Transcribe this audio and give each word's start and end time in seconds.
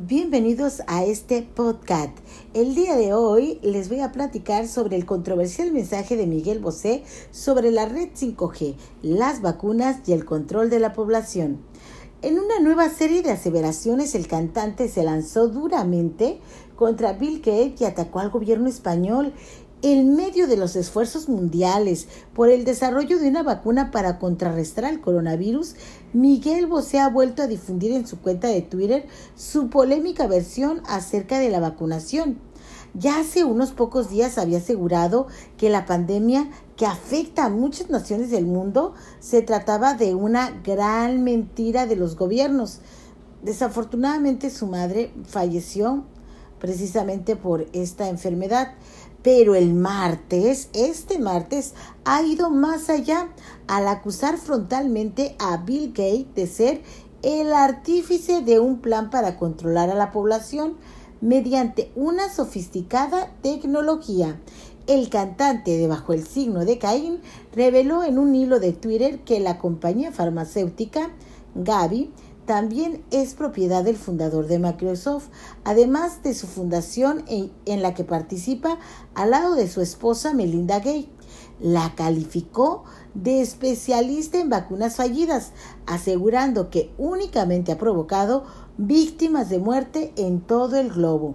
Bienvenidos 0.00 0.80
a 0.86 1.02
este 1.02 1.42
podcast. 1.42 2.16
El 2.54 2.76
día 2.76 2.96
de 2.96 3.14
hoy 3.14 3.58
les 3.64 3.88
voy 3.88 3.98
a 3.98 4.12
platicar 4.12 4.68
sobre 4.68 4.94
el 4.94 5.04
controversial 5.04 5.72
mensaje 5.72 6.16
de 6.16 6.28
Miguel 6.28 6.60
Bosé 6.60 7.02
sobre 7.32 7.72
la 7.72 7.86
red 7.86 8.10
5G, 8.16 8.76
las 9.02 9.42
vacunas 9.42 10.08
y 10.08 10.12
el 10.12 10.24
control 10.24 10.70
de 10.70 10.78
la 10.78 10.92
población. 10.92 11.58
En 12.22 12.38
una 12.38 12.60
nueva 12.60 12.90
serie 12.90 13.22
de 13.22 13.32
aseveraciones, 13.32 14.14
el 14.14 14.28
cantante 14.28 14.88
se 14.88 15.02
lanzó 15.02 15.48
duramente 15.48 16.38
contra 16.76 17.14
Bill 17.14 17.38
Gates 17.38 17.80
y 17.80 17.84
atacó 17.84 18.20
al 18.20 18.30
gobierno 18.30 18.68
español 18.68 19.32
en 19.82 20.16
medio 20.16 20.46
de 20.48 20.56
los 20.56 20.74
esfuerzos 20.76 21.28
mundiales 21.28 22.08
por 22.34 22.48
el 22.48 22.64
desarrollo 22.64 23.18
de 23.18 23.28
una 23.28 23.42
vacuna 23.42 23.90
para 23.90 24.18
contrarrestar 24.18 24.84
el 24.84 25.00
coronavirus, 25.00 25.74
Miguel 26.12 26.66
Bosé 26.66 26.98
ha 26.98 27.08
vuelto 27.08 27.42
a 27.42 27.46
difundir 27.46 27.92
en 27.92 28.06
su 28.06 28.18
cuenta 28.20 28.48
de 28.48 28.62
Twitter 28.62 29.06
su 29.36 29.70
polémica 29.70 30.26
versión 30.26 30.82
acerca 30.86 31.38
de 31.38 31.50
la 31.50 31.60
vacunación. 31.60 32.38
Ya 32.94 33.20
hace 33.20 33.44
unos 33.44 33.70
pocos 33.72 34.10
días 34.10 34.38
había 34.38 34.58
asegurado 34.58 35.26
que 35.56 35.70
la 35.70 35.86
pandemia 35.86 36.50
que 36.76 36.86
afecta 36.86 37.44
a 37.44 37.50
muchas 37.50 37.90
naciones 37.90 38.30
del 38.30 38.46
mundo 38.46 38.94
se 39.20 39.42
trataba 39.42 39.94
de 39.94 40.14
una 40.14 40.50
gran 40.64 41.22
mentira 41.22 41.86
de 41.86 41.96
los 41.96 42.16
gobiernos. 42.16 42.80
Desafortunadamente 43.42 44.50
su 44.50 44.66
madre 44.66 45.12
falleció 45.24 46.04
precisamente 46.58 47.36
por 47.36 47.66
esta 47.72 48.08
enfermedad. 48.08 48.74
Pero 49.22 49.54
el 49.54 49.74
martes, 49.74 50.68
este 50.72 51.18
martes, 51.18 51.74
ha 52.04 52.22
ido 52.22 52.50
más 52.50 52.88
allá 52.88 53.28
al 53.66 53.88
acusar 53.88 54.38
frontalmente 54.38 55.34
a 55.38 55.56
Bill 55.58 55.88
Gates 55.88 56.34
de 56.34 56.46
ser 56.46 56.82
el 57.22 57.52
artífice 57.52 58.42
de 58.42 58.60
un 58.60 58.78
plan 58.78 59.10
para 59.10 59.36
controlar 59.36 59.90
a 59.90 59.94
la 59.94 60.12
población 60.12 60.76
mediante 61.20 61.90
una 61.96 62.28
sofisticada 62.32 63.32
tecnología. 63.42 64.40
El 64.86 65.10
cantante 65.10 65.76
de 65.76 65.88
Bajo 65.88 66.12
el 66.12 66.26
signo 66.26 66.64
de 66.64 66.78
Caín 66.78 67.20
reveló 67.52 68.04
en 68.04 68.18
un 68.18 68.34
hilo 68.34 68.60
de 68.60 68.72
Twitter 68.72 69.20
que 69.20 69.40
la 69.40 69.58
compañía 69.58 70.12
farmacéutica 70.12 71.10
Gavi 71.54 72.10
también 72.48 73.04
es 73.10 73.34
propiedad 73.34 73.84
del 73.84 73.98
fundador 73.98 74.46
de 74.46 74.58
Microsoft, 74.58 75.26
además 75.64 76.22
de 76.22 76.32
su 76.32 76.46
fundación 76.46 77.22
en, 77.26 77.82
la 77.82 77.92
que 77.92 78.04
participa 78.04 78.78
al 79.14 79.32
lado 79.32 79.54
de 79.54 79.68
su 79.68 79.82
esposa 79.82 80.32
Melinda 80.32 80.78
Gates. 80.78 81.10
La 81.60 81.94
calificó 81.94 82.84
de 83.12 83.42
especialista 83.42 84.38
en 84.38 84.48
vacunas 84.48 84.96
fallidas, 84.96 85.52
asegurando 85.84 86.70
que 86.70 86.90
únicamente 86.96 87.70
ha 87.70 87.76
provocado 87.76 88.44
víctimas 88.78 89.50
de 89.50 89.58
muerte 89.58 90.14
en 90.16 90.40
todo 90.40 90.78
el 90.78 90.88
globo. 90.88 91.34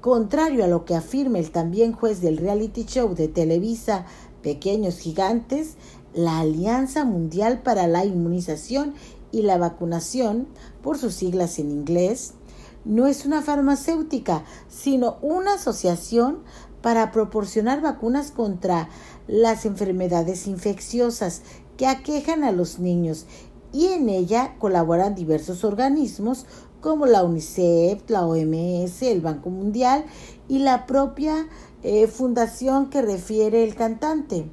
Contrario 0.00 0.62
a 0.62 0.68
lo 0.68 0.84
que 0.84 0.94
afirma 0.94 1.40
el 1.40 1.50
también 1.50 1.92
juez 1.92 2.20
del 2.20 2.36
reality 2.36 2.84
show 2.84 3.16
de 3.16 3.26
Televisa 3.26 4.06
Pequeños 4.42 4.98
Gigantes, 4.98 5.74
la 6.14 6.38
Alianza 6.38 7.04
Mundial 7.04 7.62
para 7.62 7.88
la 7.88 8.04
Inmunización 8.04 8.94
y 9.32 9.42
la 9.42 9.58
vacunación, 9.58 10.46
por 10.82 10.98
sus 10.98 11.14
siglas 11.14 11.58
en 11.58 11.70
inglés, 11.70 12.34
no 12.84 13.06
es 13.06 13.26
una 13.26 13.42
farmacéutica, 13.42 14.44
sino 14.68 15.16
una 15.22 15.54
asociación 15.54 16.42
para 16.82 17.10
proporcionar 17.12 17.80
vacunas 17.80 18.30
contra 18.30 18.88
las 19.26 19.64
enfermedades 19.64 20.46
infecciosas 20.46 21.42
que 21.76 21.86
aquejan 21.86 22.44
a 22.44 22.52
los 22.52 22.78
niños 22.78 23.26
y 23.72 23.86
en 23.86 24.08
ella 24.08 24.56
colaboran 24.58 25.14
diversos 25.14 25.64
organismos 25.64 26.46
como 26.80 27.06
la 27.06 27.22
UNICEF, 27.22 28.02
la 28.10 28.26
OMS, 28.26 29.02
el 29.02 29.20
Banco 29.20 29.48
Mundial 29.50 30.04
y 30.48 30.58
la 30.58 30.86
propia 30.86 31.46
eh, 31.82 32.08
fundación 32.08 32.90
que 32.90 33.00
refiere 33.00 33.64
el 33.64 33.74
cantante. 33.74 34.50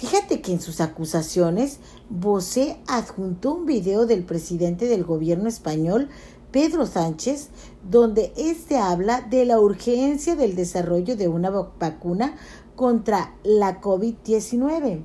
Fíjate 0.00 0.40
que 0.40 0.52
en 0.52 0.62
sus 0.62 0.80
acusaciones, 0.80 1.78
Bosé 2.08 2.78
adjuntó 2.86 3.52
un 3.52 3.66
video 3.66 4.06
del 4.06 4.24
presidente 4.24 4.86
del 4.86 5.04
gobierno 5.04 5.46
español, 5.46 6.08
Pedro 6.50 6.86
Sánchez, 6.86 7.50
donde 7.90 8.32
éste 8.38 8.78
habla 8.78 9.20
de 9.20 9.44
la 9.44 9.60
urgencia 9.60 10.36
del 10.36 10.56
desarrollo 10.56 11.16
de 11.16 11.28
una 11.28 11.50
vacuna 11.50 12.34
contra 12.76 13.34
la 13.44 13.82
COVID-19. 13.82 15.02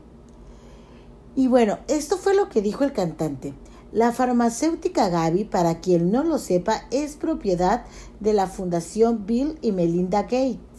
Y 1.36 1.48
bueno, 1.48 1.80
esto 1.90 2.16
fue 2.16 2.34
lo 2.34 2.48
que 2.48 2.62
dijo 2.62 2.86
el 2.86 2.94
cantante. 2.94 3.54
La 3.92 4.14
farmacéutica 4.14 5.10
Gavi, 5.10 5.44
para 5.44 5.82
quien 5.82 6.10
no 6.10 6.24
lo 6.24 6.38
sepa, 6.38 6.86
es 6.90 7.18
propiedad 7.18 7.84
de 8.22 8.32
la 8.32 8.48
Fundación 8.48 9.26
Bill 9.26 9.60
y 9.62 9.74
Melinda 9.74 10.22
Gates 10.22 10.75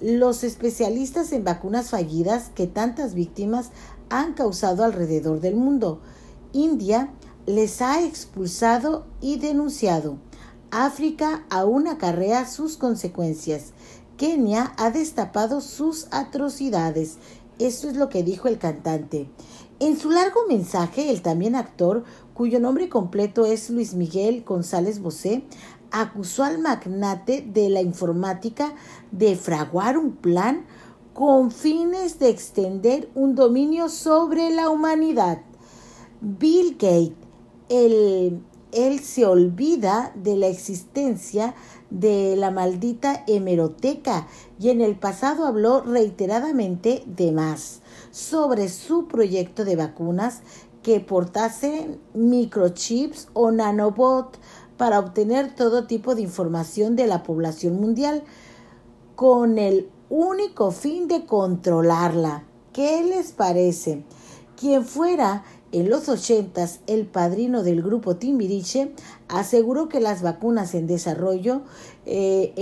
los 0.00 0.44
especialistas 0.44 1.32
en 1.32 1.44
vacunas 1.44 1.90
fallidas 1.90 2.50
que 2.54 2.66
tantas 2.66 3.14
víctimas 3.14 3.70
han 4.08 4.34
causado 4.34 4.84
alrededor 4.84 5.40
del 5.40 5.56
mundo. 5.56 6.00
India 6.52 7.12
les 7.46 7.80
ha 7.82 8.02
expulsado 8.02 9.06
y 9.20 9.38
denunciado. 9.38 10.18
África 10.70 11.44
aún 11.48 11.86
acarrea 11.86 12.46
sus 12.46 12.76
consecuencias. 12.76 13.72
Kenia 14.16 14.72
ha 14.78 14.90
destapado 14.90 15.60
sus 15.60 16.08
atrocidades. 16.10 17.18
Esto 17.58 17.88
es 17.88 17.96
lo 17.96 18.08
que 18.08 18.22
dijo 18.22 18.48
el 18.48 18.58
cantante. 18.58 19.28
En 19.78 19.98
su 19.98 20.10
largo 20.10 20.40
mensaje, 20.48 21.10
el 21.10 21.20
también 21.20 21.54
actor, 21.54 22.04
cuyo 22.32 22.60
nombre 22.60 22.88
completo 22.88 23.44
es 23.44 23.68
Luis 23.68 23.92
Miguel 23.92 24.42
González 24.42 25.00
Bosé, 25.00 25.44
acusó 26.00 26.44
al 26.44 26.58
magnate 26.58 27.40
de 27.40 27.70
la 27.70 27.80
informática 27.80 28.74
de 29.10 29.36
fraguar 29.36 29.96
un 29.96 30.12
plan 30.12 30.66
con 31.14 31.50
fines 31.50 32.18
de 32.18 32.28
extender 32.28 33.08
un 33.14 33.34
dominio 33.34 33.88
sobre 33.88 34.50
la 34.50 34.68
humanidad. 34.68 35.40
Bill 36.20 36.72
Gates, 36.72 37.14
él, 37.70 39.00
se 39.00 39.24
olvida 39.24 40.12
de 40.14 40.36
la 40.36 40.48
existencia 40.48 41.54
de 41.88 42.36
la 42.36 42.50
maldita 42.50 43.24
hemeroteca 43.26 44.26
y 44.60 44.68
en 44.68 44.82
el 44.82 44.98
pasado 44.98 45.46
habló 45.46 45.80
reiteradamente 45.80 47.04
de 47.06 47.32
más 47.32 47.80
sobre 48.10 48.68
su 48.68 49.08
proyecto 49.08 49.64
de 49.64 49.76
vacunas 49.76 50.42
que 50.82 51.00
portasen 51.00 51.98
microchips 52.12 53.28
o 53.32 53.50
nanobot 53.50 54.38
para 54.76 54.98
obtener 54.98 55.54
todo 55.54 55.86
tipo 55.86 56.14
de 56.14 56.22
información 56.22 56.96
de 56.96 57.06
la 57.06 57.22
población 57.22 57.80
mundial 57.80 58.22
con 59.14 59.58
el 59.58 59.88
único 60.10 60.70
fin 60.70 61.08
de 61.08 61.24
controlarla. 61.24 62.44
¿Qué 62.72 63.02
les 63.02 63.32
parece? 63.32 64.04
Quien 64.56 64.84
fuera 64.84 65.44
en 65.72 65.90
los 65.90 66.08
ochentas 66.08 66.80
el 66.86 67.06
padrino 67.06 67.62
del 67.62 67.82
grupo 67.82 68.16
Timbiriche 68.16 68.92
aseguró 69.28 69.88
que 69.88 70.00
las 70.00 70.22
vacunas 70.22 70.74
en 70.74 70.86
desarrollo 70.86 71.62
eh, 72.04 72.54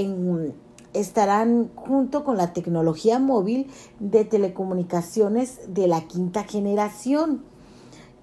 estarán 0.94 1.70
junto 1.74 2.24
con 2.24 2.36
la 2.36 2.52
tecnología 2.52 3.18
móvil 3.18 3.66
de 4.00 4.24
telecomunicaciones 4.24 5.60
de 5.68 5.86
la 5.88 6.06
quinta 6.06 6.44
generación. 6.44 7.44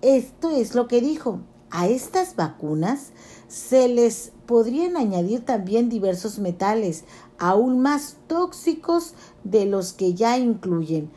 Esto 0.01 0.49
es 0.49 0.73
lo 0.73 0.87
que 0.87 1.01
dijo. 1.01 1.39
A 1.71 1.87
estas 1.87 2.35
vacunas 2.35 3.11
se 3.47 3.87
les 3.87 4.33
podrían 4.45 4.97
añadir 4.97 5.45
también 5.45 5.89
diversos 5.89 6.37
metales, 6.37 7.05
aún 7.39 7.79
más 7.79 8.17
tóxicos 8.27 9.13
de 9.43 9.65
los 9.65 9.93
que 9.93 10.13
ya 10.13 10.37
incluyen 10.37 11.09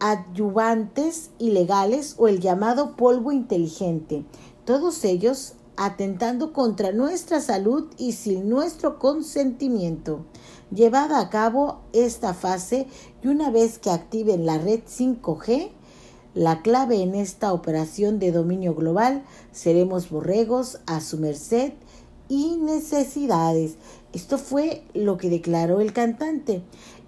adyuvantes 0.00 1.30
ilegales 1.38 2.16
o 2.18 2.28
el 2.28 2.40
llamado 2.40 2.96
polvo 2.96 3.32
inteligente, 3.32 4.24
todos 4.64 5.04
ellos 5.04 5.54
atentando 5.76 6.52
contra 6.52 6.92
nuestra 6.92 7.40
salud 7.40 7.88
y 7.98 8.12
sin 8.12 8.48
nuestro 8.48 8.98
consentimiento. 8.98 10.24
Llevada 10.74 11.20
a 11.20 11.30
cabo 11.30 11.80
esta 11.92 12.34
fase 12.34 12.88
y 13.22 13.28
una 13.28 13.50
vez 13.50 13.78
que 13.78 13.90
activen 13.90 14.46
la 14.46 14.58
red 14.58 14.80
5G, 14.80 15.70
la 16.36 16.60
clave 16.60 17.00
en 17.00 17.14
esta 17.14 17.54
operación 17.54 18.18
de 18.18 18.30
dominio 18.30 18.74
global 18.74 19.24
seremos 19.52 20.10
borregos 20.10 20.80
a 20.84 21.00
su 21.00 21.16
merced 21.16 21.72
y 22.28 22.58
necesidades. 22.58 23.76
Esto 24.12 24.36
fue 24.36 24.84
lo 24.92 25.16
que 25.16 25.30
declaró 25.30 25.80
el 25.80 25.94
cantante. 25.94 26.62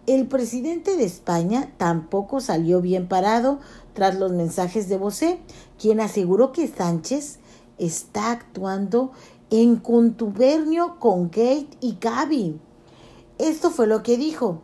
El 0.07 0.27
presidente 0.29 0.97
de 0.97 1.05
España 1.05 1.75
tampoco 1.77 2.41
salió 2.41 2.81
bien 2.81 3.07
parado 3.07 3.61
tras 3.93 4.19
los 4.19 4.33
mensajes 4.33 4.89
de 4.89 4.97
Bosé, 4.97 5.41
quien 5.79 6.01
aseguró 6.01 6.53
que 6.53 6.67
Sánchez 6.67 7.39
está 7.77 8.33
actuando 8.33 9.13
en 9.51 9.77
contubernio 9.77 10.99
con 10.99 11.25
Gate 11.27 11.77
y 11.83 11.99
Gaby. 12.01 12.59
Esto 13.37 13.71
fue 13.71 13.87
lo 13.87 14.03
que 14.03 14.17
dijo 14.17 14.63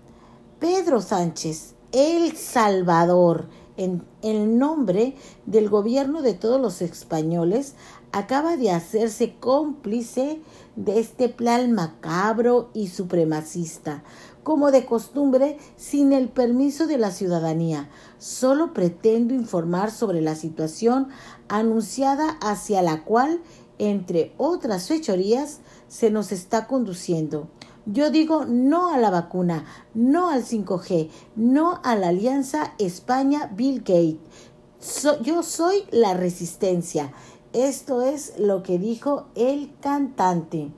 Pedro 0.58 1.02
Sánchez, 1.02 1.74
el 1.92 2.34
Salvador, 2.34 3.48
en 3.76 4.04
el 4.22 4.58
nombre 4.58 5.16
del 5.46 5.68
gobierno 5.68 6.22
de 6.22 6.34
todos 6.34 6.60
los 6.60 6.82
españoles, 6.82 7.74
acaba 8.12 8.56
de 8.56 8.70
hacerse 8.70 9.34
cómplice 9.40 10.40
de 10.76 11.00
este 11.00 11.28
plan 11.28 11.72
macabro 11.72 12.70
y 12.72 12.88
supremacista, 12.88 14.04
como 14.44 14.70
de 14.70 14.86
costumbre, 14.86 15.58
sin 15.76 16.12
el 16.12 16.28
permiso 16.28 16.86
de 16.86 16.98
la 16.98 17.10
ciudadanía. 17.10 17.88
Solo 18.18 18.72
pretendo 18.72 19.34
informar 19.34 19.90
sobre 19.90 20.20
la 20.20 20.36
situación 20.36 21.08
anunciada 21.48 22.38
hacia 22.40 22.82
la 22.82 23.04
cual, 23.04 23.40
entre 23.78 24.32
otras 24.36 24.86
fechorías, 24.86 25.60
se 25.88 26.10
nos 26.10 26.30
está 26.30 26.66
conduciendo. 26.68 27.48
Yo 27.86 28.10
digo 28.10 28.46
no 28.46 28.88
a 28.88 28.98
la 28.98 29.10
vacuna, 29.10 29.66
no 29.92 30.30
al 30.30 30.42
5G, 30.42 31.10
no 31.36 31.80
a 31.84 31.96
la 31.96 32.08
alianza 32.08 32.72
España-Bill 32.78 33.80
Gates. 33.80 35.22
yo 35.22 35.42
soy 35.42 35.84
la 35.90 36.14
resistencia. 36.14 37.12
Esto 37.52 38.02
es 38.02 38.38
lo 38.38 38.62
que 38.62 38.78
dijo 38.78 39.26
el 39.34 39.70
cantante. 39.80 40.70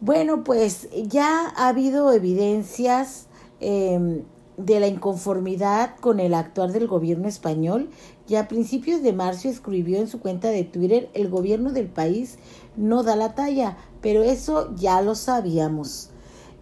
Bueno, 0.00 0.44
pues 0.44 0.88
ya 1.08 1.52
ha 1.56 1.68
habido 1.68 2.12
evidencias 2.12 3.26
em, 3.60 4.22
de 4.56 4.80
la 4.80 4.86
inconformidad 4.86 5.96
con 6.00 6.20
el 6.20 6.34
actuar 6.34 6.72
del 6.72 6.86
gobierno 6.86 7.28
español. 7.28 7.90
Ya 8.26 8.40
a 8.40 8.48
principios 8.48 9.02
de 9.02 9.12
marzo 9.12 9.48
escribió 9.48 9.98
en 9.98 10.08
su 10.08 10.20
cuenta 10.20 10.48
de 10.48 10.64
Twitter, 10.64 11.10
el 11.14 11.28
gobierno 11.28 11.72
del 11.72 11.88
país 11.88 12.38
no 12.76 13.02
da 13.02 13.14
la 13.14 13.34
talla, 13.34 13.76
pero 14.02 14.22
eso 14.22 14.74
ya 14.76 15.00
lo 15.00 15.14
sabíamos. 15.14 16.10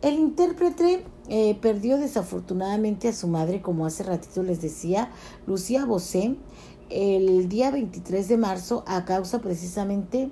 El 0.03 0.15
intérprete 0.15 1.05
eh, 1.29 1.59
perdió 1.61 1.99
desafortunadamente 1.99 3.09
a 3.09 3.13
su 3.13 3.27
madre, 3.27 3.61
como 3.61 3.87
hace 3.87 4.03
ratito 4.05 4.43
les 4.43 4.63
decía, 4.63 5.11
Lucía 5.47 5.85
Bosé, 5.85 6.37
el 6.91 7.49
día 7.49 7.71
23 7.71 8.29
de 8.29 8.37
marzo 8.37 8.85
a 8.87 9.05
causa 9.05 9.41
precisamente 9.41 10.31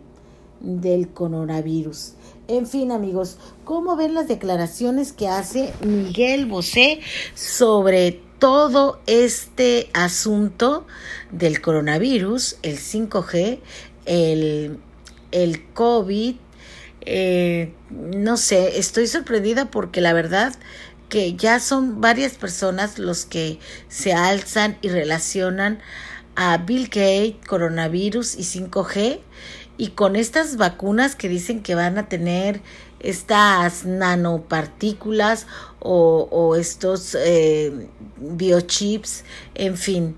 del 0.61 1.09
coronavirus. 1.09 2.15
En 2.49 2.67
fin, 2.67 2.91
amigos, 2.93 3.37
¿cómo 3.65 3.95
ven 3.95 4.15
las 4.15 4.27
declaraciones 4.27 5.13
que 5.13 5.29
hace 5.29 5.73
Miguel 5.85 6.47
Bosé 6.47 7.01
sobre 7.35 8.21
todo 8.39 9.01
este 9.07 9.91
asunto 9.93 10.87
del 11.31 11.61
coronavirus, 11.61 12.57
el 12.63 12.79
5G, 12.79 13.61
el, 14.07 14.79
el 15.31 15.73
COVID? 15.75 16.37
Eh, 17.03 17.73
no 17.91 18.37
sé, 18.37 18.79
estoy 18.79 19.07
sorprendida 19.07 19.71
porque 19.71 20.01
la 20.01 20.13
verdad 20.13 20.55
que 21.09 21.35
ya 21.35 21.59
son 21.61 22.01
varias 22.01 22.35
personas 22.35 22.99
los 22.99 23.25
que 23.25 23.59
se 23.89 24.13
alzan 24.13 24.77
y 24.83 24.89
relacionan 24.89 25.81
a 26.37 26.59
Bill 26.59 26.87
Gates, 26.87 27.37
coronavirus 27.47 28.37
y 28.37 28.43
5G 28.43 29.21
y 29.79 29.89
con 29.89 30.17
estas 30.17 30.57
vacunas 30.57 31.15
que 31.15 31.29
dicen 31.29 31.63
que 31.63 31.75
van 31.75 31.99
a 31.99 32.09
tener 32.09 32.61
estas 33.01 33.85
nanopartículas 33.85 35.47
o, 35.81 36.57
estos 36.57 37.17
eh, 37.19 37.89
biochips, 38.17 39.25
en 39.55 39.77
fin. 39.77 40.17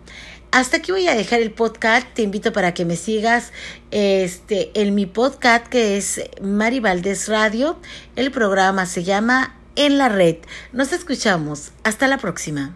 Hasta 0.52 0.79
aquí 0.79 0.91
voy 0.91 1.06
a 1.06 1.14
dejar 1.14 1.41
el 1.41 1.52
podcast. 1.52 2.08
Te 2.12 2.23
invito 2.23 2.52
para 2.52 2.75
que 2.75 2.85
me 2.85 2.97
sigas 2.97 3.52
este, 3.93 4.73
en 4.75 4.97
mi 4.97 5.06
podcast 5.06 5.69
que 5.69 5.97
es 5.97 6.20
Mari 6.43 6.81
Valdés 6.81 7.29
Radio. 7.29 7.79
El 8.17 8.32
programa 8.32 8.87
se 8.87 9.05
llama 9.05 9.55
En 9.76 9.97
la 9.97 10.08
Red. 10.08 10.38
Nos 10.73 10.93
escuchamos. 10.93 11.70
Hasta 11.85 12.08
la 12.08 12.19
próxima. 12.19 12.75